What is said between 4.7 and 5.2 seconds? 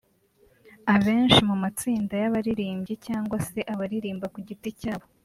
cyabo